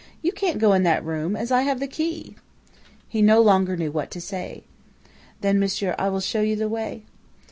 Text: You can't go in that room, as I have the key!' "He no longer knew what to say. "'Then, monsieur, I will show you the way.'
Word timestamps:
You 0.23 0.31
can't 0.31 0.57
go 0.57 0.73
in 0.73 0.81
that 0.81 1.05
room, 1.05 1.35
as 1.35 1.51
I 1.51 1.61
have 1.61 1.79
the 1.79 1.85
key!' 1.85 2.35
"He 3.07 3.21
no 3.21 3.39
longer 3.39 3.77
knew 3.77 3.91
what 3.91 4.09
to 4.09 4.19
say. 4.19 4.63
"'Then, 5.41 5.59
monsieur, 5.59 5.93
I 5.99 6.09
will 6.09 6.21
show 6.21 6.41
you 6.41 6.55
the 6.55 6.67
way.' 6.67 7.05